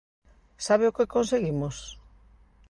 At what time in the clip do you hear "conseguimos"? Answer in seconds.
1.15-1.75